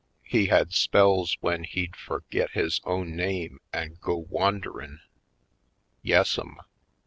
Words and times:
He 0.23 0.47
had 0.47 0.73
spells 0.73 1.35
w'en 1.43 1.63
he'd 1.63 1.91
furgit 1.95 2.53
his 2.53 2.81
own 2.85 3.15
name 3.15 3.59
an' 3.71 3.99
go 4.01 4.17
wanderin'. 4.17 5.01
Yassum! 6.01 6.55